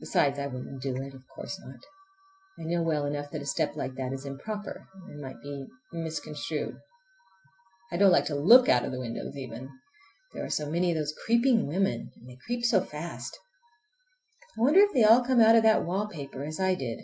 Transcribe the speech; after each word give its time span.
Besides 0.00 0.38
I 0.38 0.46
wouldn't 0.46 0.80
do 0.80 0.96
it. 0.96 1.12
Of 1.12 1.28
course 1.28 1.60
not. 1.60 1.76
I 2.58 2.62
know 2.64 2.80
well 2.82 3.04
enough 3.04 3.30
that 3.32 3.42
a 3.42 3.44
step 3.44 3.76
like 3.76 3.96
that 3.96 4.10
is 4.10 4.24
improper 4.24 4.88
and 5.08 5.20
might 5.20 5.42
be 5.42 5.66
misconstrued. 5.92 6.80
I 7.90 7.98
don't 7.98 8.10
like 8.12 8.24
to 8.28 8.34
look 8.34 8.70
out 8.70 8.82
of 8.86 8.92
the 8.92 8.98
windows 8.98 9.36
even—there 9.36 10.42
are 10.46 10.48
so 10.48 10.70
many 10.70 10.90
of 10.90 10.96
those 10.96 11.12
creeping 11.26 11.66
women, 11.66 12.10
and 12.16 12.30
they 12.30 12.38
creep 12.46 12.64
so 12.64 12.80
fast. 12.82 13.38
I 14.56 14.62
wonder 14.62 14.80
if 14.80 14.94
they 14.94 15.04
all 15.04 15.22
come 15.22 15.40
out 15.42 15.56
of 15.56 15.64
that 15.64 15.84
wallpaper 15.84 16.44
as 16.44 16.58
I 16.58 16.74
did? 16.74 17.00